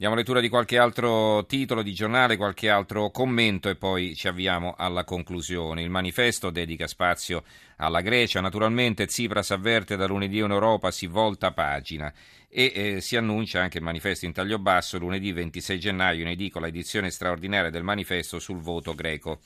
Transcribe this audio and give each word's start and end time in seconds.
Diamo 0.00 0.14
lettura 0.14 0.38
di 0.38 0.48
qualche 0.48 0.78
altro 0.78 1.44
titolo 1.46 1.82
di 1.82 1.92
giornale, 1.92 2.36
qualche 2.36 2.70
altro 2.70 3.10
commento 3.10 3.68
e 3.68 3.74
poi 3.74 4.14
ci 4.14 4.28
avviamo 4.28 4.76
alla 4.78 5.02
conclusione. 5.02 5.82
Il 5.82 5.90
manifesto 5.90 6.50
dedica 6.50 6.86
spazio 6.86 7.42
alla 7.78 8.00
Grecia. 8.00 8.40
Naturalmente 8.40 9.06
Tsipras 9.06 9.50
avverte 9.50 9.96
da 9.96 10.06
lunedì 10.06 10.38
in 10.38 10.52
Europa 10.52 10.92
si 10.92 11.08
volta 11.08 11.50
pagina 11.50 12.14
e 12.48 12.72
eh, 12.72 13.00
si 13.00 13.16
annuncia 13.16 13.60
anche 13.60 13.78
il 13.78 13.82
manifesto 13.82 14.24
in 14.24 14.32
taglio 14.32 14.60
basso 14.60 14.98
lunedì 14.98 15.32
26 15.32 15.80
gennaio 15.80 16.22
in 16.22 16.28
edicola 16.28 16.68
edizione 16.68 17.10
straordinaria 17.10 17.70
del 17.70 17.82
manifesto 17.82 18.38
sul 18.38 18.60
voto 18.60 18.94
greco. 18.94 19.40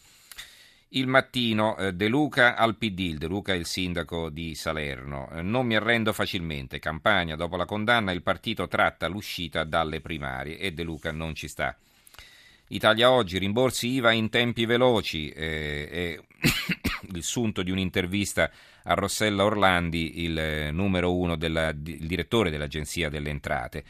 Il 0.94 1.06
mattino, 1.06 1.74
eh, 1.78 1.94
De 1.94 2.06
Luca 2.06 2.54
al 2.54 2.76
PD, 2.76 3.16
De 3.16 3.26
Luca 3.26 3.54
è 3.54 3.56
il 3.56 3.64
sindaco 3.64 4.28
di 4.28 4.54
Salerno. 4.54 5.30
Eh, 5.32 5.40
non 5.40 5.64
mi 5.64 5.74
arrendo 5.74 6.12
facilmente. 6.12 6.80
Campagna, 6.80 7.34
dopo 7.34 7.56
la 7.56 7.64
condanna, 7.64 8.12
il 8.12 8.22
partito 8.22 8.68
tratta 8.68 9.08
l'uscita 9.08 9.64
dalle 9.64 10.02
primarie 10.02 10.58
e 10.58 10.72
De 10.72 10.82
Luca 10.82 11.10
non 11.10 11.34
ci 11.34 11.48
sta. 11.48 11.74
Italia 12.68 13.10
oggi, 13.10 13.38
rimborsi 13.38 13.88
IVA 13.88 14.12
in 14.12 14.28
tempi 14.28 14.66
veloci. 14.66 15.30
Eh, 15.30 15.88
è 15.88 16.20
il 17.14 17.22
sunto 17.22 17.62
di 17.62 17.70
un'intervista 17.70 18.50
a 18.82 18.92
Rossella 18.92 19.44
Orlandi, 19.44 20.22
il 20.24 20.38
eh, 20.38 20.70
numero 20.72 21.16
uno, 21.16 21.38
il 21.40 21.74
direttore 21.78 22.50
dell'Agenzia 22.50 23.08
delle 23.08 23.30
Entrate. 23.30 23.84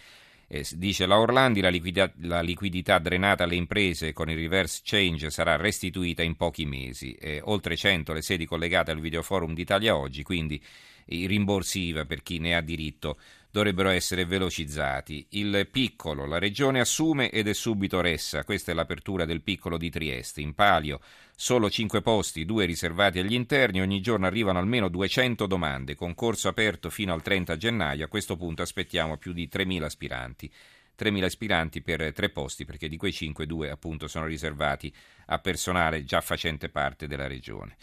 Dice 0.75 1.07
la 1.07 1.19
Orlandi, 1.19 1.63
la 1.63 1.71
liquidità, 1.71 2.13
la 2.21 2.43
liquidità, 2.43 2.99
drenata 2.99 3.45
alle 3.45 3.55
imprese 3.55 4.13
con 4.13 4.29
il 4.29 4.37
reverse 4.37 4.83
change 4.85 5.31
sarà 5.31 5.57
restituita 5.57 6.23
in 6.23 6.37
pochi 6.37 6.67
mesi. 6.67 7.15
Eh, 7.15 7.41
oltre 7.45 7.75
100 7.75 8.13
le 8.13 8.21
sedi 8.21 8.45
collegate 8.45 8.91
al 8.91 9.01
videoforum 9.01 9.55
d'Italia 9.55 9.97
oggi, 9.97 10.23
quindi 10.23 10.63
i 11.07 11.27
rimborsi 11.27 11.81
IVA 11.81 12.05
per 12.05 12.23
chi 12.23 12.39
ne 12.39 12.57
ha 12.57 12.61
diritto 12.61 13.19
dovrebbero 13.53 13.91
essere 13.91 14.25
velocizzati. 14.25 15.27
Il 15.31 15.69
piccolo, 15.71 16.25
la 16.25 16.39
regione 16.39 16.81
assume 16.81 17.31
ed 17.31 17.47
è 17.47 17.53
subito 17.53 18.01
ressa. 18.01 18.45
Questa 18.45 18.73
è 18.73 18.75
l'apertura 18.75 19.27
del 19.27 19.43
piccolo 19.43 19.77
di 19.77 19.91
Trieste. 19.91 20.41
In 20.41 20.55
palio 20.55 21.01
solo 21.37 21.69
5 21.69 22.01
posti, 22.01 22.47
2 22.47 22.65
riservati 22.65 23.19
agli 23.19 23.35
interni. 23.35 23.83
Ogni 23.83 24.01
giorno 24.01 24.27
arrivano 24.27 24.59
almeno 24.59 24.89
200 24.89 25.47
domande. 25.47 25.95
Concorso 25.95 26.49
aperto 26.49 26.89
fino 26.89 27.13
al 27.13 27.21
30 27.21 27.57
gennaio. 27.59 28.07
A 28.07 28.09
questo 28.09 28.37
punto 28.37 28.63
aspettiamo 28.63 29.19
più 29.19 29.35
di 29.35 29.49
3.000 29.53 29.83
aspiranti. 29.83 30.51
3.000 30.99 31.23
aspiranti 31.23 31.83
per 31.83 32.13
tre 32.13 32.31
posti, 32.31 32.65
perché 32.65 32.89
di 32.89 32.97
quei 32.97 33.13
5, 33.13 33.45
2 33.45 33.71
appunto 33.71 34.09
sono 34.09 34.25
riservati 34.25 34.93
a 35.27 35.39
personale 35.39 36.05
già 36.05 36.23
facente 36.23 36.71
parte 36.71 37.07
della 37.07 37.27
regione. 37.27 37.77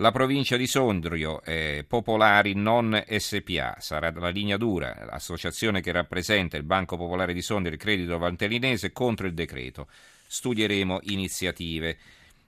La 0.00 0.12
provincia 0.12 0.56
di 0.56 0.68
Sondrio, 0.68 1.42
eh, 1.42 1.84
Popolari 1.84 2.54
non 2.54 3.02
SPA, 3.16 3.78
sarà 3.80 4.12
la 4.12 4.28
linea 4.28 4.56
dura, 4.56 4.96
l'associazione 5.04 5.80
che 5.80 5.90
rappresenta 5.90 6.56
il 6.56 6.62
Banco 6.62 6.96
Popolare 6.96 7.32
di 7.32 7.42
Sondrio 7.42 7.72
e 7.72 7.74
il 7.74 7.80
Credito 7.80 8.16
Valtellinese 8.16 8.92
contro 8.92 9.26
il 9.26 9.34
decreto. 9.34 9.88
Studieremo 10.28 11.00
iniziative. 11.02 11.98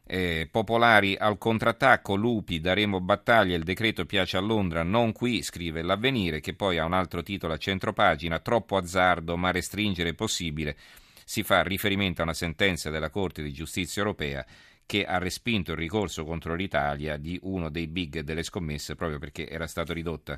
Eh, 0.07 0.49
popolari 0.49 1.17
al 1.17 1.39
contrattacco, 1.39 2.15
lupi, 2.15 2.61
daremo 2.61 3.01
battaglia, 3.01 3.57
il 3.57 3.65
decreto 3.65 4.07
piace 4.07 4.37
a 4.37 4.41
Londra, 4.41 4.85
non 4.85 5.11
qui, 5.11 5.43
scrive 5.43 5.83
l'avvenire, 5.83 6.39
che 6.39 6.55
poi 6.55 6.79
ha 6.79 6.85
un 6.85 6.93
altro 6.93 7.25
titolo 7.25 7.55
a 7.55 7.59
centropagina, 7.59 8.39
troppo 8.39 8.77
azzardo, 8.77 9.37
ma 9.37 9.51
restringere 9.51 10.11
è 10.11 10.15
possibile. 10.15 10.77
Si 11.25 11.43
fa 11.43 11.63
riferimento 11.65 12.21
a 12.21 12.25
una 12.25 12.35
sentenza 12.35 12.91
della 12.91 13.11
Corte 13.11 13.43
di 13.43 13.53
Giustizia 13.53 14.03
europea 14.03 14.47
che 14.91 15.05
ha 15.05 15.19
respinto 15.19 15.71
il 15.71 15.77
ricorso 15.77 16.25
contro 16.25 16.57
l'Italia 16.57 17.17
di 17.17 17.39
uno 17.43 17.71
dei 17.71 17.87
big 17.87 18.23
delle 18.23 18.43
scommesse 18.43 18.97
proprio 18.97 19.21
perché 19.21 19.49
era 19.49 19.69
stato 19.69 19.93
ridotta 19.93 20.37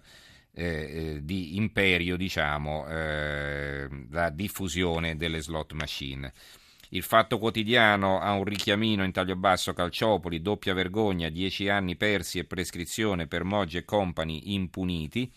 eh, 0.53 0.64
eh, 0.64 1.19
di 1.22 1.56
imperio, 1.56 2.19
diciamo, 2.19 2.86
eh, 2.86 3.89
la 4.11 4.28
diffusione 4.28 5.17
delle 5.17 5.41
slot 5.41 5.73
machine. 5.73 6.30
Il 6.91 7.03
Fatto 7.03 7.39
Quotidiano 7.39 8.20
ha 8.20 8.33
un 8.33 8.45
richiamino 8.45 9.05
in 9.05 9.12
taglio 9.12 9.36
basso 9.36 9.73
Calciopoli, 9.73 10.42
doppia 10.42 10.75
vergogna, 10.75 11.30
dieci 11.30 11.70
anni 11.70 11.97
persi 11.97 12.39
e 12.39 12.45
prescrizione 12.45 13.27
per 13.27 13.45
Moggi 13.45 13.79
e 13.79 13.86
compagni 13.86 14.52
impuniti. 14.52 15.33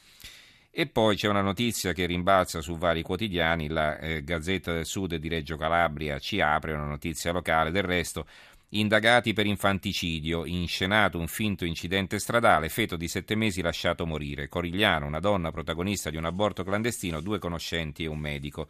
E 0.77 0.87
poi 0.87 1.15
c'è 1.15 1.29
una 1.29 1.39
notizia 1.39 1.93
che 1.93 2.05
rimbalza 2.05 2.59
su 2.59 2.75
vari 2.75 3.01
quotidiani, 3.01 3.69
la 3.69 3.97
eh, 3.97 4.25
Gazzetta 4.25 4.73
del 4.73 4.85
Sud 4.85 5.15
di 5.15 5.29
Reggio 5.29 5.55
Calabria 5.55 6.19
ci 6.19 6.41
apre 6.41 6.73
una 6.73 6.83
notizia 6.83 7.31
locale, 7.31 7.71
del 7.71 7.83
resto 7.83 8.27
Indagati 8.75 9.31
per 9.31 9.45
infanticidio, 9.45 10.45
inscenato 10.45 11.17
un 11.17 11.29
finto 11.29 11.63
incidente 11.63 12.19
stradale, 12.19 12.67
feto 12.67 12.97
di 12.97 13.07
sette 13.07 13.33
mesi 13.33 13.61
lasciato 13.61 14.05
morire. 14.05 14.49
Corigliano, 14.49 15.05
una 15.05 15.21
donna 15.21 15.49
protagonista 15.49 16.09
di 16.09 16.17
un 16.17 16.25
aborto 16.25 16.65
clandestino, 16.65 17.21
due 17.21 17.39
conoscenti 17.39 18.03
e 18.03 18.07
un 18.07 18.19
medico. 18.19 18.67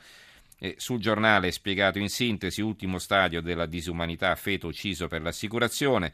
E 0.59 0.75
sul 0.77 0.99
giornale 0.99 1.49
spiegato 1.49 1.97
in 1.97 2.09
sintesi, 2.09 2.61
ultimo 2.61 2.99
stadio 2.99 3.41
della 3.41 3.65
disumanità, 3.65 4.35
feto 4.35 4.67
ucciso 4.67 5.07
per 5.07 5.23
l'assicurazione. 5.23 6.13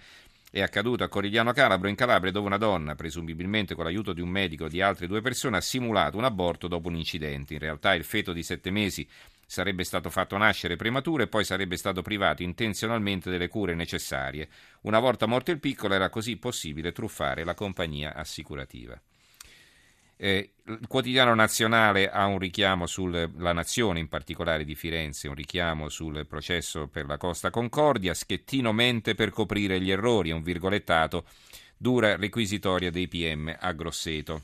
È 0.50 0.62
accaduto 0.62 1.04
a 1.04 1.10
Corigliano 1.10 1.52
Calabro, 1.52 1.90
in 1.90 1.96
Calabria, 1.96 2.32
dove 2.32 2.48
una 2.48 2.58
donna, 2.58 2.96
presumibilmente 2.96 3.76
con 3.76 3.84
l'aiuto 3.84 4.14
di 4.14 4.22
un 4.22 4.30
medico 4.30 4.68
e 4.68 4.70
di 4.70 4.82
altre 4.82 5.08
due 5.08 5.20
persone, 5.20 5.58
ha 5.58 5.62
simulato 5.62 6.16
un 6.16 6.24
aborto 6.24 6.70
dopo 6.70 6.88
un 6.88 6.96
incidente. 6.96 7.56
In 7.56 7.60
realtà 7.60 7.94
il 7.94 8.06
feto 8.06 8.32
di 8.32 8.42
sette 8.42 8.72
mesi 8.72 9.06
sarebbe 9.52 9.84
stato 9.84 10.10
fatto 10.10 10.38
nascere 10.38 10.78
prematuro 10.78 11.24
e 11.24 11.28
poi 11.28 11.44
sarebbe 11.44 11.76
stato 11.76 12.02
privato 12.02 12.42
intenzionalmente 12.42 13.30
delle 13.30 13.50
cure 13.50 13.76
necessarie. 13.76 14.48
Una 14.84 15.00
volta 15.00 15.26
morto 15.26 15.52
il 15.52 15.60
piccolo 15.60 15.94
era 15.94 16.10
così 16.10 16.38
possibile 16.38 16.94
truffare 16.94 17.44
la 17.44 17.54
compagnia 17.54 18.14
assicurativa. 18.16 18.98
Eh, 20.16 20.54
il 20.68 20.88
quotidiano 20.88 21.36
nazionale 21.36 22.10
ha 22.10 22.28
un 22.28 22.40
richiamo 22.40 22.86
sulla 22.86 23.52
nazione, 23.52 24.00
in 24.00 24.08
particolare 24.08 24.64
di 24.64 24.74
Firenze, 24.74 25.28
un 25.28 25.36
richiamo 25.36 25.90
sul 25.90 26.26
processo 26.26 26.88
per 26.88 27.06
la 27.06 27.18
Costa 27.18 27.50
Concordia, 27.50 28.14
Schettino 28.14 28.72
mente 28.72 29.16
per 29.16 29.32
coprire 29.32 29.82
gli 29.82 29.92
errori, 29.92 30.32
un 30.32 30.44
virgolettato, 30.44 31.26
dura 31.76 32.16
requisitoria 32.16 32.90
dei 32.90 33.10
PM 33.10 33.54
a 33.60 33.74
Grosseto. 33.74 34.44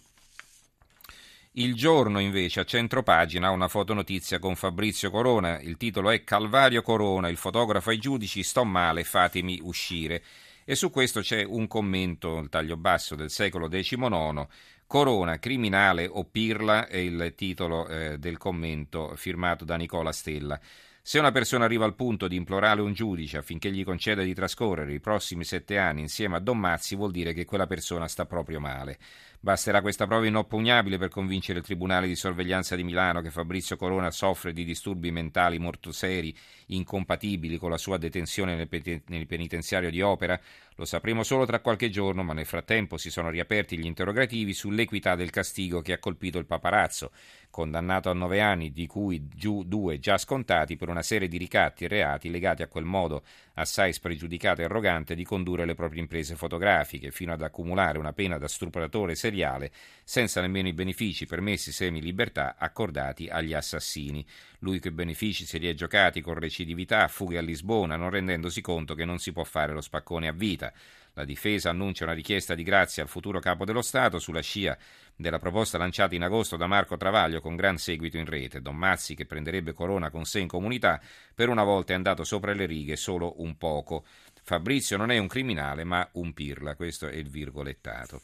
Il 1.60 1.74
giorno 1.74 2.20
invece 2.20 2.60
a 2.60 2.66
centro 2.66 3.02
pagina 3.02 3.50
una 3.50 3.68
fotonotizia 3.68 4.38
con 4.38 4.56
Fabrizio 4.56 5.10
Corona, 5.10 5.60
il 5.60 5.76
titolo 5.76 6.12
è 6.12 6.24
Calvario 6.24 6.84
Corona, 6.84 7.30
il 7.30 7.38
fotografo 7.38 7.90
ai 7.90 7.98
giudici, 7.98 8.44
sto 8.44 8.64
male, 8.64 9.04
fatemi 9.04 9.60
uscire. 9.64 10.22
E 10.64 10.76
su 10.76 10.92
questo 10.92 11.22
c'è 11.22 11.44
un 11.44 11.66
commento, 11.66 12.38
il 12.38 12.50
taglio 12.50 12.78
basso 12.78 13.16
del 13.16 13.32
secolo 13.32 13.68
XIX, 13.70 14.46
Corona, 14.86 15.40
criminale 15.40 16.06
o 16.06 16.26
pirla 16.26 16.86
è 16.86 16.98
il 16.98 17.34
titolo 17.36 17.88
eh, 17.88 18.20
del 18.20 18.38
commento 18.38 19.16
firmato 19.16 19.66
da 19.66 19.78
Nicola 19.78 20.12
Stella. 20.12 20.60
Se 21.02 21.18
una 21.20 21.32
persona 21.32 21.64
arriva 21.64 21.86
al 21.86 21.96
punto 21.96 22.28
di 22.28 22.36
implorare 22.36 22.82
un 22.82 22.92
giudice 22.92 23.38
affinché 23.38 23.72
gli 23.72 23.86
conceda 23.86 24.24
di 24.24 24.34
trascorrere 24.34 24.92
i 24.94 25.00
prossimi 25.00 25.46
sette 25.46 25.78
anni 25.78 26.02
insieme 26.02 26.36
a 26.36 26.40
Don 26.40 26.60
Mazzi, 26.60 26.98
vuol 26.98 27.12
dire 27.12 27.32
che 27.32 27.46
quella 27.46 27.66
persona 27.66 28.10
sta 28.10 28.26
proprio 28.26 28.60
male. 28.60 28.98
Basterà 29.48 29.80
questa 29.80 30.08
prova 30.08 30.28
inoppugnabile 30.28 30.98
per 30.98 31.08
convincere 31.08 31.60
il 31.60 31.64
Tribunale 31.64 32.06
di 32.06 32.18
sorveglianza 32.18 32.76
di 32.76 32.84
Milano 32.84 33.22
che 33.22 33.32
Fabrizio 33.32 33.78
Corona 33.78 34.12
soffre 34.12 34.52
di 34.52 34.66
disturbi 34.66 35.10
mentali 35.10 35.58
molto 35.58 35.94
seri, 35.94 36.36
incompatibili 36.66 37.58
con 37.58 37.70
la 37.70 37.78
sua 37.78 37.98
detenzione 37.98 38.56
nel 38.58 39.26
penitenziario 39.26 39.90
di 39.90 40.02
Opera. 40.02 40.38
Lo 40.76 40.84
sapremo 40.84 41.24
solo 41.24 41.46
tra 41.46 41.62
qualche 41.62 41.90
giorno, 41.90 42.24
ma 42.24 42.34
nel 42.34 42.46
frattempo 42.46 42.98
si 42.98 43.10
sono 43.10 43.30
riaperti 43.30 43.78
gli 43.78 43.86
interrogativi 43.86 44.54
sull'equità 44.54 45.16
del 45.16 45.30
castigo 45.30 45.82
che 45.82 45.94
ha 45.94 45.98
colpito 45.98 46.38
il 46.40 46.46
paparazzo, 46.46 47.12
condannato 47.50 48.10
a 48.10 48.14
nove 48.14 48.42
anni, 48.42 48.74
di 48.74 48.86
cui 48.86 49.30
giù 49.34 49.64
due 49.64 49.98
già 49.98 50.18
scontati 50.18 50.76
per 50.76 50.90
una 50.90 51.02
serie 51.02 51.30
di 51.30 51.38
ricatti 51.38 51.86
e 51.86 51.88
reati 51.88 52.30
legati 52.30 52.64
a 52.64 52.68
quel 52.68 52.84
modo 52.84 53.24
assai 53.56 53.92
spregiudicato 53.92 54.62
e 54.62 54.66
arrogante 54.66 55.16
di 55.16 55.24
condurre 55.24 55.66
le 55.66 55.74
proprie 55.74 56.02
imprese 56.02 56.36
fotografiche, 56.36 57.12
fino 57.12 57.32
ad 57.32 57.42
accumulare 57.42 57.98
una 57.98 58.14
pena 58.14 58.38
da 58.38 58.48
stupratore 58.48 59.16
seriale 59.38 59.72
senza 60.04 60.40
nemmeno 60.40 60.70
i 60.70 60.74
benefici 60.74 61.26
permessi 61.26 61.72
semi-libertà 61.72 62.56
accordati 62.58 63.28
agli 63.28 63.54
assassini. 63.54 64.26
Lui 64.60 64.80
che 64.80 64.92
benefici 64.92 65.46
se 65.46 65.58
li 65.58 65.68
è 65.68 65.74
giocati 65.74 66.22
con 66.22 66.36
recidività, 66.36 67.08
fughe 67.10 67.38
a 67.38 67.42
Lisbona, 67.42 67.98
non 67.98 68.10
rendendosi 68.10 68.62
conto 68.62 68.96
che 68.96 69.04
non 69.04 69.20
si 69.20 69.34
può 69.34 69.44
fare 69.44 69.74
lo 69.74 69.82
spaccone 69.82 70.30
a 70.30 70.32
vita. 70.32 70.72
La 71.14 71.26
difesa 71.26 71.72
annuncia 71.72 72.06
una 72.06 72.14
richiesta 72.14 72.56
di 72.56 72.64
grazia 72.64 73.04
al 73.04 73.10
futuro 73.10 73.40
capo 73.40 73.66
dello 73.66 73.82
Stato 73.82 74.18
sulla 74.18 74.42
scia 74.42 74.78
della 75.14 75.40
proposta 75.40 75.78
lanciata 75.78 76.16
in 76.16 76.24
agosto 76.24 76.56
da 76.56 76.68
Marco 76.68 76.96
Travaglio 76.96 77.42
con 77.42 77.58
gran 77.58 77.78
seguito 77.78 78.18
in 78.18 78.26
rete. 78.26 78.62
Don 78.62 78.78
Mazzi, 78.78 79.14
che 79.14 79.26
prenderebbe 79.26 79.74
Corona 79.74 80.10
con 80.10 80.24
sé 80.24 80.40
in 80.40 80.48
comunità, 80.48 81.02
per 81.36 81.50
una 81.50 81.64
volta 81.64 81.92
è 81.92 81.96
andato 81.96 82.24
sopra 82.24 82.54
le 82.54 82.66
righe 82.66 82.96
solo 82.96 83.42
un 83.42 83.58
poco. 83.58 84.06
Fabrizio 84.42 84.96
non 84.96 85.12
è 85.12 85.18
un 85.18 85.28
criminale, 85.28 85.84
ma 85.84 86.08
un 86.14 86.34
pirla. 86.34 86.76
Questo 86.76 87.08
è 87.08 87.16
il 87.16 87.30
virgolettato. 87.30 88.22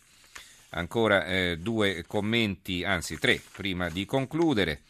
Ancora 0.73 1.25
eh, 1.25 1.57
due 1.57 2.03
commenti, 2.07 2.83
anzi 2.83 3.17
tre, 3.17 3.41
prima 3.53 3.89
di 3.89 4.05
concludere. 4.05 4.81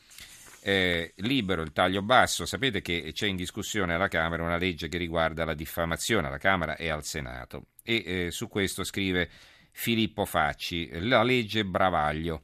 Eh, 0.65 1.13
libero 1.17 1.61
il 1.61 1.73
taglio 1.73 2.01
basso, 2.01 2.45
sapete 2.45 2.81
che 2.81 3.11
c'è 3.13 3.27
in 3.27 3.35
discussione 3.35 3.93
alla 3.93 4.07
Camera 4.07 4.43
una 4.43 4.55
legge 4.55 4.87
che 4.87 4.97
riguarda 4.97 5.43
la 5.43 5.53
diffamazione 5.53 6.27
alla 6.27 6.37
Camera 6.37 6.77
e 6.77 6.87
al 6.87 7.03
Senato 7.03 7.65
e 7.83 8.03
eh, 8.05 8.31
su 8.31 8.47
questo 8.47 8.83
scrive 8.83 9.29
Filippo 9.71 10.25
Facci, 10.25 10.89
la 11.01 11.21
legge 11.23 11.65
Bravaglio. 11.65 12.43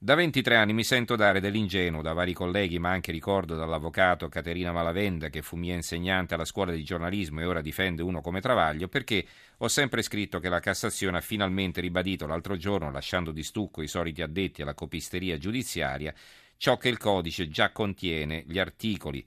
Da 0.00 0.14
23 0.14 0.54
anni 0.54 0.74
mi 0.74 0.84
sento 0.84 1.16
dare 1.16 1.40
dell'ingenuo 1.40 2.02
da 2.02 2.12
vari 2.12 2.32
colleghi, 2.32 2.78
ma 2.78 2.90
anche 2.90 3.10
ricordo 3.10 3.56
dall'avvocato 3.56 4.28
Caterina 4.28 4.70
Malavenda, 4.70 5.28
che 5.28 5.42
fu 5.42 5.56
mia 5.56 5.74
insegnante 5.74 6.34
alla 6.34 6.44
scuola 6.44 6.70
di 6.70 6.84
giornalismo 6.84 7.40
e 7.40 7.44
ora 7.44 7.60
difende 7.60 8.02
uno 8.02 8.20
come 8.20 8.40
Travaglio, 8.40 8.86
perché 8.86 9.26
ho 9.56 9.66
sempre 9.66 10.02
scritto 10.02 10.38
che 10.38 10.48
la 10.48 10.60
Cassazione 10.60 11.16
ha 11.16 11.20
finalmente 11.20 11.80
ribadito 11.80 12.28
l'altro 12.28 12.56
giorno, 12.56 12.92
lasciando 12.92 13.32
di 13.32 13.42
stucco 13.42 13.82
i 13.82 13.88
soliti 13.88 14.22
addetti 14.22 14.62
alla 14.62 14.74
copisteria 14.74 15.36
giudiziaria, 15.36 16.14
ciò 16.56 16.76
che 16.76 16.88
il 16.88 16.96
codice 16.96 17.48
già 17.48 17.72
contiene, 17.72 18.44
gli 18.46 18.60
articoli 18.60 19.26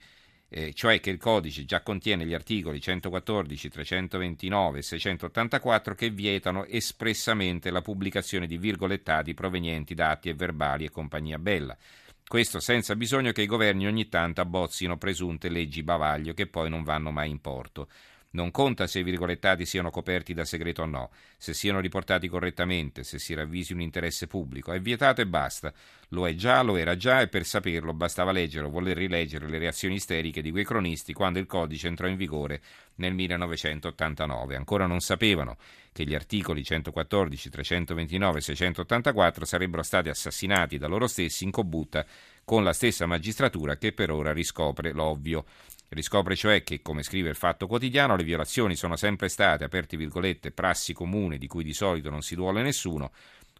eh, 0.53 0.74
cioè 0.74 1.00
che 1.00 1.09
il 1.09 1.18
codice 1.18 1.63
già 1.63 1.81
contiene 1.81 2.25
gli 2.25 2.33
articoli 2.33 2.81
114, 2.81 3.69
329 3.69 4.80
e 4.80 4.81
684 4.81 5.95
che 5.95 6.09
vietano 6.09 6.65
espressamente 6.65 7.71
la 7.71 7.81
pubblicazione 7.81 8.48
di 8.48 8.57
virgolettati 8.57 9.33
provenienti 9.33 9.94
da 9.94 10.09
atti 10.09 10.27
e 10.27 10.33
verbali 10.33 10.83
e 10.83 10.89
compagnia 10.89 11.39
bella. 11.39 11.77
Questo 12.27 12.59
senza 12.59 12.98
bisogno 12.98 13.31
che 13.31 13.44
i 13.44 13.45
governi 13.45 13.88
ogni 13.88 14.09
tanto 14.09 14.42
abbozzino 14.42 14.98
presunte 14.98 15.48
leggi 15.48 15.83
bavaglio 15.83 16.33
che 16.33 16.48
poi 16.48 16.69
non 16.69 16.83
vanno 16.83 17.12
mai 17.12 17.30
in 17.30 17.39
porto. 17.39 17.88
Non 18.33 18.49
conta 18.51 18.87
se 18.87 18.99
i 18.99 19.03
virgolettati 19.03 19.65
siano 19.65 19.89
coperti 19.89 20.33
da 20.33 20.45
segreto 20.45 20.83
o 20.83 20.85
no, 20.85 21.11
se 21.37 21.53
siano 21.53 21.81
riportati 21.81 22.29
correttamente, 22.29 23.03
se 23.03 23.19
si 23.19 23.33
ravvisi 23.33 23.73
un 23.73 23.81
interesse 23.81 24.27
pubblico. 24.27 24.71
È 24.71 24.79
vietato 24.79 25.19
e 25.19 25.27
basta. 25.27 25.73
Lo 26.09 26.25
è 26.25 26.33
già, 26.33 26.61
lo 26.61 26.77
era 26.77 26.95
già 26.95 27.19
e 27.19 27.27
per 27.27 27.45
saperlo 27.45 27.93
bastava 27.93 28.31
leggere 28.31 28.67
o 28.67 28.69
voler 28.69 28.95
rileggere 28.95 29.49
le 29.49 29.57
reazioni 29.57 29.95
isteriche 29.95 30.41
di 30.41 30.51
quei 30.51 30.63
cronisti 30.63 31.11
quando 31.11 31.39
il 31.39 31.45
codice 31.45 31.87
entrò 31.87 32.07
in 32.07 32.15
vigore 32.15 32.61
nel 32.95 33.13
1989. 33.13 34.55
Ancora 34.55 34.85
non 34.85 35.01
sapevano 35.01 35.57
che 35.91 36.05
gli 36.05 36.15
articoli 36.15 36.63
114, 36.63 37.49
329 37.49 38.37
e 38.37 38.41
684 38.41 39.43
sarebbero 39.43 39.83
stati 39.83 40.07
assassinati 40.07 40.77
da 40.77 40.87
loro 40.87 41.07
stessi 41.07 41.43
in 41.43 41.51
combutta 41.51 42.05
con 42.45 42.63
la 42.63 42.73
stessa 42.73 43.05
magistratura 43.05 43.77
che 43.77 43.91
per 43.91 44.09
ora 44.09 44.31
riscopre 44.31 44.93
l'ovvio. 44.93 45.45
Riscopre 45.93 46.38
cioè 46.38 46.63
che, 46.63 46.81
come 46.81 47.03
scrive 47.03 47.27
il 47.27 47.35
Fatto 47.35 47.67
Quotidiano, 47.67 48.15
le 48.15 48.23
violazioni 48.23 48.77
sono 48.77 48.95
sempre 48.95 49.27
state, 49.27 49.65
aperte 49.65 49.97
virgolette, 49.97 50.51
prassi 50.51 50.93
comune 50.93 51.38
di 51.38 51.47
cui 51.47 51.65
di 51.65 51.73
solito 51.73 52.09
non 52.09 52.21
si 52.21 52.33
duole 52.33 52.61
nessuno, 52.61 53.11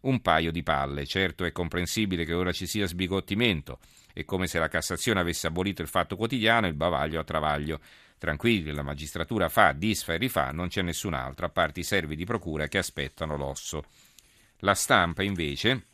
un 0.02 0.22
paio 0.22 0.50
di 0.50 0.62
palle. 0.62 1.04
Certo 1.04 1.44
è 1.44 1.52
comprensibile 1.52 2.24
che 2.24 2.32
ora 2.32 2.50
ci 2.50 2.66
sia 2.66 2.86
sbigottimento, 2.86 3.80
è 4.14 4.24
come 4.24 4.46
se 4.46 4.58
la 4.58 4.68
Cassazione 4.68 5.20
avesse 5.20 5.46
abolito 5.46 5.82
il 5.82 5.88
Fatto 5.88 6.16
Quotidiano 6.16 6.64
e 6.64 6.70
il 6.70 6.74
bavaglio 6.74 7.20
a 7.20 7.24
travaglio. 7.24 7.80
Tranquilli, 8.16 8.72
la 8.72 8.82
magistratura 8.82 9.50
fa, 9.50 9.72
disfa 9.72 10.14
e 10.14 10.16
rifà, 10.16 10.52
non 10.52 10.68
c'è 10.68 10.80
nessun 10.80 11.12
altro, 11.12 11.44
a 11.44 11.50
parte 11.50 11.80
i 11.80 11.84
servi 11.84 12.16
di 12.16 12.24
procura 12.24 12.66
che 12.66 12.78
aspettano 12.78 13.36
l'osso. 13.36 13.84
La 14.60 14.74
stampa, 14.74 15.22
invece, 15.22 15.88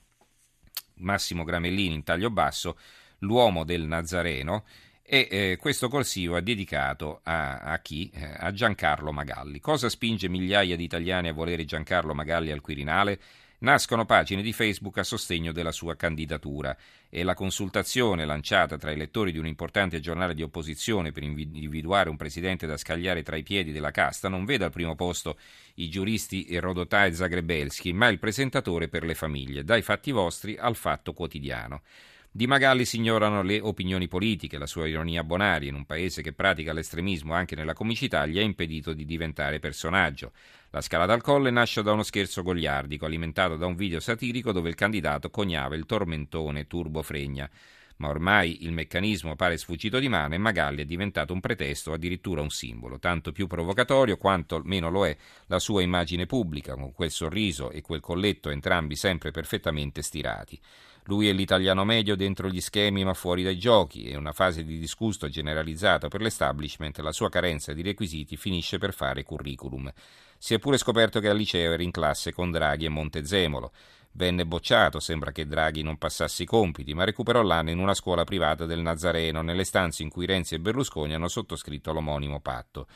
Massimo 0.99 1.43
Gramellini 1.43 1.95
in 1.95 2.05
taglio 2.05 2.31
basso, 2.31 2.79
l'uomo 3.21 3.65
del 3.65 3.83
Nazareno, 3.83 4.65
e 5.11 5.27
eh, 5.31 5.57
questo 5.57 5.89
corsivo 5.89 6.37
è 6.37 6.43
dedicato 6.43 7.21
a, 7.23 7.61
a 7.61 7.79
chi? 7.79 8.11
Eh, 8.13 8.31
a 8.37 8.53
Giancarlo 8.53 9.11
Magalli. 9.11 9.59
Cosa 9.59 9.89
spinge 9.89 10.29
migliaia 10.29 10.77
di 10.77 10.85
italiani 10.85 11.29
a 11.29 11.33
volere 11.33 11.65
Giancarlo 11.65 12.13
Magalli 12.13 12.51
al 12.51 12.61
Quirinale? 12.61 13.19
Nascono 13.61 14.05
pagine 14.05 14.43
di 14.43 14.53
Facebook 14.53 14.99
a 14.99 15.03
sostegno 15.03 15.51
della 15.51 15.73
sua 15.73 15.97
candidatura 15.97 16.77
e 17.09 17.23
la 17.23 17.33
consultazione 17.33 18.27
lanciata 18.27 18.77
tra 18.77 18.93
i 18.93 18.97
lettori 18.99 19.33
di 19.33 19.39
un 19.39 19.47
importante 19.47 19.99
giornale 19.99 20.35
di 20.35 20.43
opposizione 20.43 21.11
per 21.11 21.23
individuare 21.23 22.11
un 22.11 22.17
presidente 22.17 22.67
da 22.67 22.77
scagliare 22.77 23.23
tra 23.23 23.35
i 23.37 23.43
piedi 23.43 23.73
della 23.73 23.91
casta 23.91 24.29
non 24.29 24.45
vede 24.45 24.65
al 24.67 24.71
primo 24.71 24.95
posto 24.95 25.39
i 25.77 25.89
giuristi 25.89 26.47
Rodotà 26.61 27.07
e 27.07 27.15
Zagrebelski, 27.15 27.95
ma 27.95 28.09
il 28.09 28.19
presentatore 28.19 28.89
per 28.89 29.05
le 29.05 29.15
famiglie, 29.15 29.65
dai 29.65 29.81
fatti 29.81 30.13
vostri 30.13 30.57
al 30.59 30.77
fatto 30.77 31.15
quotidiano. 31.15 31.81
Di 32.31 32.47
Magalli 32.47 32.85
si 32.85 32.97
ignorano 32.97 33.43
le 33.43 33.59
opinioni 33.59 34.07
politiche, 34.07 34.59
la 34.59 34.67
sua 34.67 34.87
ironia 34.87 35.25
bonaria 35.25 35.71
in 35.71 35.75
un 35.75 35.87
paese 35.87 36.23
che 36.23 36.35
pratica 36.35 36.75
l'estremismo 36.75 37.33
anche 37.33 37.57
nella 37.57 37.73
comicità 37.73 38.27
gli 38.27 38.39
ha 38.39 38.43
impedito 38.43 38.93
di 38.93 39.07
diventare 39.07 39.59
personaggio. 39.59 40.33
La 40.71 40.83
scalata 40.83 41.15
al 41.15 41.23
colle 41.23 41.51
nasce 41.51 41.83
da 41.83 41.93
uno 41.93 42.03
scherzo 42.03 42.43
goliardico 42.43 43.07
alimentato 43.07 43.57
da 43.57 43.65
un 43.65 43.75
video 43.75 43.99
satirico 43.99 44.53
dove 44.53 44.69
il 44.69 44.75
candidato 44.75 45.31
coniava 45.31 45.75
il 45.75 45.87
tormentone 45.87 46.67
Turbo 46.67 47.03
Fregna. 47.03 47.51
Ma 47.97 48.09
ormai 48.09 48.63
il 48.63 48.73
meccanismo 48.73 49.35
pare 49.35 49.57
sfuggito 49.57 49.99
di 49.99 50.09
mano 50.09 50.35
e 50.35 50.39
Magalli 50.39 50.83
è 50.83 50.85
diventato 50.85 51.33
un 51.33 51.41
pretesto, 51.41 51.93
addirittura 51.93 52.43
un 52.43 52.51
simbolo, 52.51 53.01
tanto 53.01 53.33
più 53.33 53.49
provocatorio 53.49 54.17
quanto 54.17 54.61
meno 54.65 54.89
lo 54.89 55.05
è 55.05 55.17
la 55.47 55.59
sua 55.59 55.83
immagine 55.83 56.27
pubblica, 56.27 56.75
con 56.75 56.93
quel 56.93 57.11
sorriso 57.11 57.73
e 57.73 57.81
quel 57.81 58.01
colletto 58.01 58.51
entrambi 58.51 58.95
sempre 58.95 59.33
perfettamente 59.33 60.03
stirati. 60.03 60.61
Lui 61.09 61.27
è 61.27 61.33
l'italiano 61.33 61.87
medio 61.87 62.17
dentro 62.17 62.51
gli 62.51 62.61
schemi 62.61 63.03
ma 63.03 63.15
fuori 63.15 63.43
dai 63.43 63.59
giochi 63.59 64.05
e 64.05 64.17
una 64.17 64.33
fase 64.33 64.63
di 64.63 64.79
disgusto 64.79 65.31
generalizzato 65.31 66.09
per 66.09 66.21
l'establishment, 66.21 66.99
la 66.99 67.13
sua 67.13 67.31
carenza 67.31 67.73
di 67.73 67.81
requisiti 67.81 68.37
finisce 68.37 68.77
per 68.77 68.93
fare 68.93 69.23
curriculum. 69.23 69.91
Si 70.37 70.53
è 70.53 70.59
pure 70.59 70.77
scoperto 70.77 71.19
che 71.19 71.31
al 71.31 71.37
liceo 71.39 71.73
era 71.73 71.83
in 71.83 71.93
classe 71.93 72.31
con 72.35 72.51
Draghi 72.51 72.85
e 72.85 72.91
Montezemolo. 72.91 73.73
Venne 74.13 74.45
bocciato, 74.45 75.01
sembra 75.01 75.33
che 75.33 75.47
Draghi 75.47 75.81
non 75.81 75.97
passasse 75.97 76.43
i 76.43 76.47
compiti, 76.47 76.93
ma 76.93 77.05
recuperò 77.05 77.41
l'anno 77.41 77.71
in 77.71 77.79
una 77.79 77.95
scuola 77.95 78.25
privata 78.25 78.67
del 78.67 78.81
Nazareno, 78.81 79.41
nelle 79.41 79.65
stanze 79.65 80.03
in 80.03 80.11
cui 80.11 80.27
Renzi 80.27 80.57
e 80.57 80.61
Berlusconi 80.61 81.15
hanno 81.15 81.29
sottoscritto 81.29 81.91
l'omonimo 81.91 82.41
patto. 82.41 82.87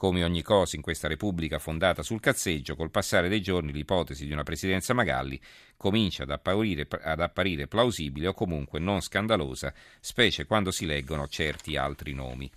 Come 0.00 0.24
ogni 0.24 0.40
cosa 0.40 0.76
in 0.76 0.82
questa 0.82 1.08
Repubblica 1.08 1.58
fondata 1.58 2.02
sul 2.02 2.20
cazzeggio, 2.20 2.74
col 2.74 2.90
passare 2.90 3.28
dei 3.28 3.42
giorni 3.42 3.70
l'ipotesi 3.70 4.24
di 4.24 4.32
una 4.32 4.44
presidenza 4.44 4.94
Magalli 4.94 5.38
comincia 5.76 6.22
ad 6.22 6.30
apparire, 6.30 6.88
ad 7.02 7.20
apparire 7.20 7.66
plausibile 7.66 8.28
o 8.28 8.32
comunque 8.32 8.80
non 8.80 9.02
scandalosa, 9.02 9.74
specie 10.00 10.46
quando 10.46 10.70
si 10.70 10.86
leggono 10.86 11.28
certi 11.28 11.76
altri 11.76 12.14
nomi. 12.14 12.50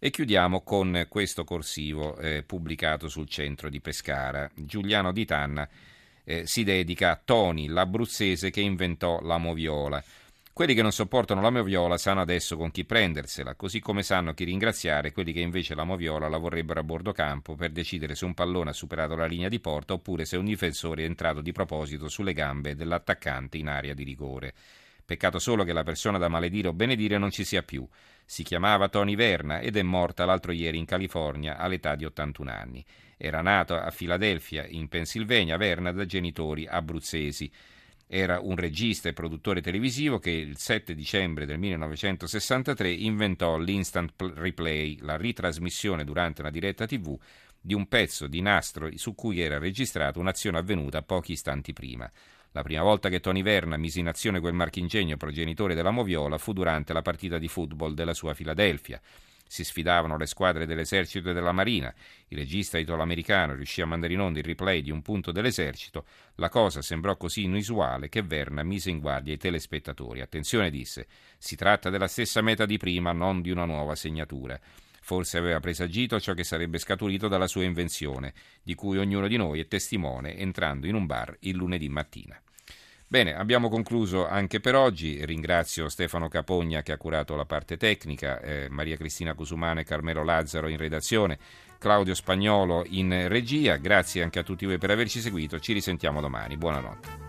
E 0.00 0.10
chiudiamo 0.10 0.62
con 0.62 1.06
questo 1.08 1.44
corsivo 1.44 2.18
eh, 2.18 2.42
pubblicato 2.42 3.06
sul 3.06 3.28
centro 3.28 3.68
di 3.68 3.80
Pescara. 3.80 4.50
Giuliano 4.52 5.12
Di 5.12 5.24
Tanna 5.24 5.68
eh, 6.24 6.44
si 6.44 6.64
dedica 6.64 7.12
a 7.12 7.20
Toni, 7.24 7.68
l'abruzzese 7.68 8.50
che 8.50 8.60
inventò 8.60 9.20
la 9.20 9.38
moviola. 9.38 10.02
Quelli 10.54 10.74
che 10.74 10.82
non 10.82 10.92
sopportano 10.92 11.40
la 11.40 11.50
moviola 11.50 11.98
sanno 11.98 12.20
adesso 12.20 12.56
con 12.56 12.70
chi 12.70 12.84
prendersela, 12.84 13.56
così 13.56 13.80
come 13.80 14.04
sanno 14.04 14.34
chi 14.34 14.44
ringraziare 14.44 15.10
quelli 15.10 15.32
che 15.32 15.40
invece 15.40 15.74
la 15.74 15.82
moviola 15.82 16.28
la 16.28 16.38
vorrebbero 16.38 16.78
a 16.78 16.84
bordo 16.84 17.10
campo 17.10 17.56
per 17.56 17.72
decidere 17.72 18.14
se 18.14 18.24
un 18.24 18.34
pallone 18.34 18.70
ha 18.70 18.72
superato 18.72 19.16
la 19.16 19.26
linea 19.26 19.48
di 19.48 19.58
porta 19.58 19.94
oppure 19.94 20.24
se 20.24 20.36
un 20.36 20.44
difensore 20.44 21.02
è 21.02 21.06
entrato 21.06 21.40
di 21.40 21.50
proposito 21.50 22.08
sulle 22.08 22.32
gambe 22.32 22.76
dell'attaccante 22.76 23.58
in 23.58 23.66
area 23.66 23.94
di 23.94 24.04
rigore. 24.04 24.54
Peccato 25.04 25.40
solo 25.40 25.64
che 25.64 25.72
la 25.72 25.82
persona 25.82 26.18
da 26.18 26.28
maledire 26.28 26.68
o 26.68 26.72
benedire 26.72 27.18
non 27.18 27.32
ci 27.32 27.42
sia 27.42 27.64
più. 27.64 27.84
Si 28.24 28.44
chiamava 28.44 28.88
Tony 28.88 29.16
Verna 29.16 29.58
ed 29.58 29.76
è 29.76 29.82
morta 29.82 30.24
l'altro 30.24 30.52
ieri 30.52 30.78
in 30.78 30.84
California 30.84 31.56
all'età 31.56 31.96
di 31.96 32.04
81 32.04 32.50
anni. 32.52 32.84
Era 33.16 33.42
nato 33.42 33.74
a 33.74 33.90
Filadelfia, 33.90 34.64
in 34.68 34.86
Pennsylvania, 34.86 35.56
Verna 35.56 35.90
da 35.90 36.06
genitori 36.06 36.64
abruzzesi. 36.64 37.50
Era 38.16 38.38
un 38.38 38.54
regista 38.54 39.08
e 39.08 39.12
produttore 39.12 39.60
televisivo 39.60 40.20
che 40.20 40.30
il 40.30 40.56
7 40.56 40.94
dicembre 40.94 41.46
del 41.46 41.58
1963 41.58 42.88
inventò 42.88 43.58
l'instant 43.58 44.12
replay, 44.36 44.98
la 45.00 45.16
ritrasmissione 45.16 46.04
durante 46.04 46.40
una 46.40 46.52
diretta 46.52 46.86
TV 46.86 47.18
di 47.60 47.74
un 47.74 47.88
pezzo 47.88 48.28
di 48.28 48.40
nastro 48.40 48.88
su 48.96 49.16
cui 49.16 49.40
era 49.40 49.58
registrata 49.58 50.20
un'azione 50.20 50.58
avvenuta 50.58 51.02
pochi 51.02 51.32
istanti 51.32 51.72
prima. 51.72 52.08
La 52.52 52.62
prima 52.62 52.82
volta 52.84 53.08
che 53.08 53.18
Tony 53.18 53.42
Verna 53.42 53.76
mise 53.76 53.98
in 53.98 54.06
azione 54.06 54.38
quel 54.38 54.54
marchingegno 54.54 55.16
progenitore 55.16 55.74
della 55.74 55.90
Moviola 55.90 56.38
fu 56.38 56.52
durante 56.52 56.92
la 56.92 57.02
partita 57.02 57.38
di 57.38 57.48
football 57.48 57.94
della 57.94 58.14
sua 58.14 58.32
Filadelfia. 58.32 59.00
Si 59.54 59.62
sfidavano 59.62 60.16
le 60.16 60.26
squadre 60.26 60.66
dell'esercito 60.66 61.30
e 61.30 61.32
della 61.32 61.52
marina. 61.52 61.94
Il 62.26 62.38
regista 62.38 62.76
italo-americano 62.76 63.54
riuscì 63.54 63.82
a 63.82 63.86
mandare 63.86 64.12
in 64.12 64.18
onda 64.18 64.40
il 64.40 64.44
replay 64.44 64.82
di 64.82 64.90
un 64.90 65.00
punto 65.00 65.30
dell'esercito. 65.30 66.06
La 66.34 66.48
cosa 66.48 66.82
sembrò 66.82 67.16
così 67.16 67.44
inusuale 67.44 68.08
che 68.08 68.22
Verna 68.22 68.64
mise 68.64 68.90
in 68.90 68.98
guardia 68.98 69.32
i 69.32 69.36
telespettatori. 69.36 70.20
Attenzione, 70.20 70.70
disse, 70.70 71.06
si 71.38 71.54
tratta 71.54 71.88
della 71.88 72.08
stessa 72.08 72.40
meta 72.40 72.66
di 72.66 72.78
prima, 72.78 73.12
non 73.12 73.42
di 73.42 73.52
una 73.52 73.64
nuova 73.64 73.94
segnatura. 73.94 74.58
Forse 75.00 75.38
aveva 75.38 75.60
presagito 75.60 76.18
ciò 76.18 76.34
che 76.34 76.42
sarebbe 76.42 76.78
scaturito 76.78 77.28
dalla 77.28 77.46
sua 77.46 77.62
invenzione, 77.62 78.34
di 78.60 78.74
cui 78.74 78.98
ognuno 78.98 79.28
di 79.28 79.36
noi 79.36 79.60
è 79.60 79.68
testimone 79.68 80.36
entrando 80.36 80.88
in 80.88 80.96
un 80.96 81.06
bar 81.06 81.36
il 81.42 81.54
lunedì 81.54 81.88
mattina. 81.88 82.36
Bene, 83.06 83.34
abbiamo 83.34 83.68
concluso 83.68 84.26
anche 84.26 84.60
per 84.60 84.74
oggi. 84.74 85.24
Ringrazio 85.24 85.88
Stefano 85.88 86.28
Capogna 86.28 86.82
che 86.82 86.92
ha 86.92 86.96
curato 86.96 87.36
la 87.36 87.44
parte 87.44 87.76
tecnica, 87.76 88.40
eh, 88.40 88.68
Maria 88.70 88.96
Cristina 88.96 89.34
Cusumano 89.34 89.80
e 89.80 89.84
Carmelo 89.84 90.24
Lazzaro 90.24 90.68
in 90.68 90.76
redazione, 90.76 91.38
Claudio 91.78 92.14
Spagnolo 92.14 92.84
in 92.88 93.28
regia. 93.28 93.76
Grazie 93.76 94.22
anche 94.22 94.38
a 94.38 94.42
tutti 94.42 94.66
voi 94.66 94.78
per 94.78 94.90
averci 94.90 95.20
seguito. 95.20 95.60
Ci 95.60 95.72
risentiamo 95.72 96.20
domani. 96.20 96.56
Buonanotte. 96.56 97.23